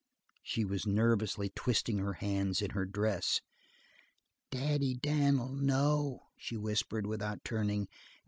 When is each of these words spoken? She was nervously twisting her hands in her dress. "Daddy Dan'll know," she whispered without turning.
She 0.41 0.65
was 0.65 0.87
nervously 0.87 1.51
twisting 1.55 1.99
her 1.99 2.13
hands 2.13 2.63
in 2.63 2.71
her 2.71 2.85
dress. 2.87 3.39
"Daddy 4.49 4.95
Dan'll 4.95 5.49
know," 5.49 6.29
she 6.39 6.57
whispered 6.57 7.05
without 7.05 7.43
turning. 7.43 7.87